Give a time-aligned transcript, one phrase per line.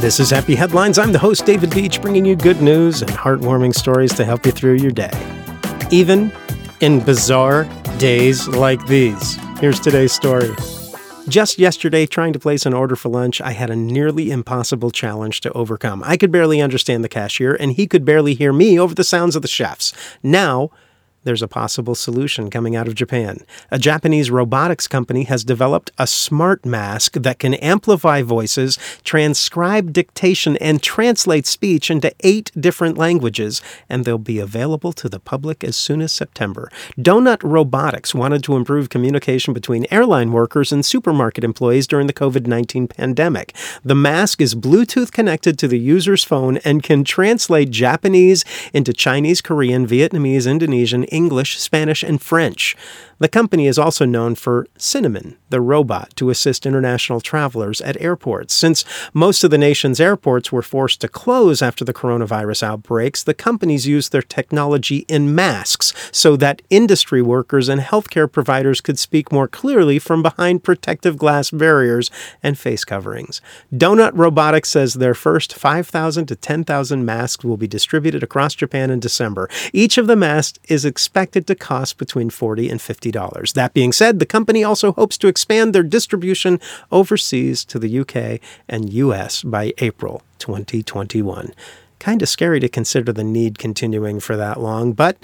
[0.00, 0.98] This is Happy Headlines.
[0.98, 4.50] I'm the host, David Beach, bringing you good news and heartwarming stories to help you
[4.50, 5.10] through your day.
[5.90, 6.32] Even
[6.80, 7.64] in bizarre
[7.98, 9.36] days like these.
[9.58, 10.54] Here's today's story.
[11.28, 15.42] Just yesterday, trying to place an order for lunch, I had a nearly impossible challenge
[15.42, 16.02] to overcome.
[16.02, 19.36] I could barely understand the cashier, and he could barely hear me over the sounds
[19.36, 19.92] of the chefs.
[20.22, 20.70] Now,
[21.24, 23.40] there's a possible solution coming out of Japan.
[23.70, 30.56] A Japanese robotics company has developed a smart mask that can amplify voices, transcribe dictation,
[30.58, 35.76] and translate speech into eight different languages, and they'll be available to the public as
[35.76, 36.70] soon as September.
[36.98, 42.46] Donut Robotics wanted to improve communication between airline workers and supermarket employees during the COVID
[42.46, 43.54] 19 pandemic.
[43.84, 49.42] The mask is Bluetooth connected to the user's phone and can translate Japanese into Chinese,
[49.42, 52.76] Korean, Vietnamese, Indonesian, English, Spanish, and French.
[53.20, 58.54] The company is also known for Cinnamon, the robot to assist international travelers at airports.
[58.54, 63.34] Since most of the nation's airports were forced to close after the coronavirus outbreaks, the
[63.34, 69.30] companies used their technology in masks so that industry workers and healthcare providers could speak
[69.30, 72.10] more clearly from behind protective glass barriers
[72.42, 73.42] and face coverings.
[73.70, 78.98] Donut Robotics says their first 5,000 to 10,000 masks will be distributed across Japan in
[78.98, 79.50] December.
[79.74, 83.52] Each of the masks is expected to cost between 40 and 50 $50.
[83.54, 88.40] That being said, the company also hopes to expand their distribution overseas to the UK
[88.68, 91.52] and US by April 2021.
[91.98, 95.18] Kind of scary to consider the need continuing for that long, but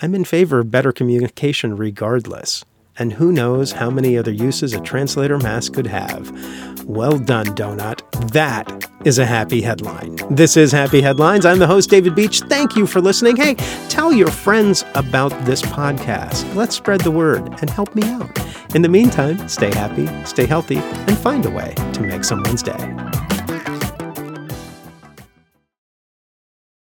[0.00, 2.64] I'm in favor of better communication regardless
[2.98, 6.84] and who knows how many other uses a translator mask could have.
[6.84, 8.00] Well done, Donut.
[8.32, 10.16] That is a happy headline.
[10.30, 11.46] This is Happy Headlines.
[11.46, 12.40] I'm the host, David Beach.
[12.40, 13.36] Thank you for listening.
[13.36, 13.54] Hey,
[13.88, 16.54] tell your friends about this podcast.
[16.54, 18.30] Let's spread the word and help me out.
[18.74, 23.07] In the meantime, stay happy, stay healthy, and find a way to make someone's day.